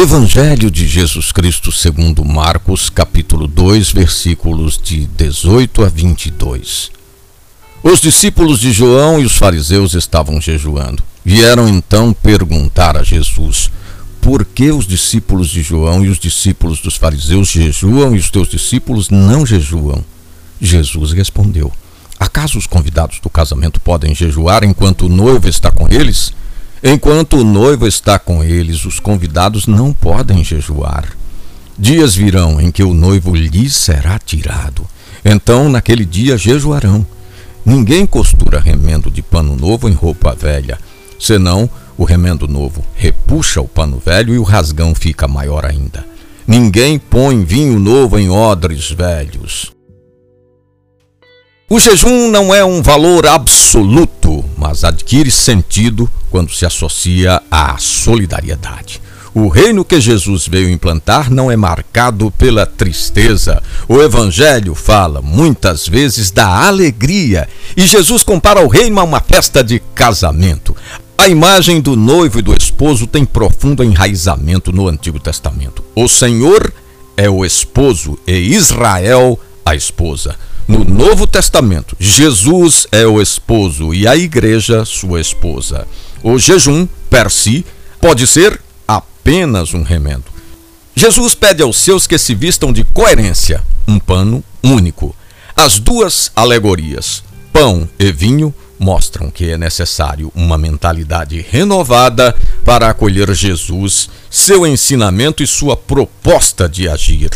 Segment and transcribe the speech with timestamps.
[0.00, 6.92] Evangelho de Jesus Cristo segundo Marcos, capítulo 2, versículos de 18 a 22.
[7.82, 11.02] Os discípulos de João e os fariseus estavam jejuando.
[11.24, 13.72] Vieram então perguntar a Jesus:
[14.20, 18.48] Por que os discípulos de João e os discípulos dos fariseus jejuam e os teus
[18.48, 20.04] discípulos não jejuam?
[20.60, 21.72] Jesus respondeu:
[22.20, 26.32] Acaso os convidados do casamento podem jejuar enquanto o noivo está com eles?
[26.82, 31.16] Enquanto o noivo está com eles, os convidados não podem jejuar.
[31.78, 34.86] Dias virão em que o noivo lhes será tirado.
[35.24, 37.06] Então, naquele dia, jejuarão.
[37.64, 40.78] Ninguém costura remendo de pano novo em roupa velha,
[41.20, 41.68] senão
[41.98, 46.06] o remendo novo repuxa o pano velho e o rasgão fica maior ainda.
[46.46, 49.70] Ninguém põe vinho novo em odres velhos.
[51.68, 54.17] O jejum não é um valor absoluto,
[54.68, 59.00] mas adquire sentido quando se associa à solidariedade.
[59.32, 63.62] O reino que Jesus veio implantar não é marcado pela tristeza.
[63.88, 69.64] O Evangelho fala muitas vezes da alegria e Jesus compara o reino a uma festa
[69.64, 70.76] de casamento.
[71.16, 75.82] A imagem do noivo e do esposo tem profundo enraizamento no Antigo Testamento.
[75.94, 76.70] O Senhor
[77.16, 80.34] é o esposo e Israel a esposa.
[80.66, 85.86] No Novo Testamento, Jesus é o esposo e a igreja sua esposa.
[86.22, 87.66] O jejum, per si,
[88.00, 90.24] pode ser apenas um remendo.
[90.96, 95.14] Jesus pede aos seus que se vistam de coerência, um pano único.
[95.54, 103.34] As duas alegorias, pão e vinho, mostram que é necessário uma mentalidade renovada para acolher
[103.34, 107.30] Jesus, seu ensinamento e sua proposta de agir.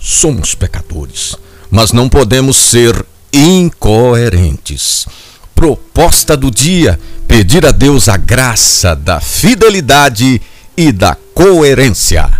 [0.00, 1.36] Somos pecadores
[1.76, 5.06] mas não podemos ser incoerentes.
[5.54, 10.40] Proposta do dia: pedir a Deus a graça da fidelidade
[10.74, 12.30] e da coerência.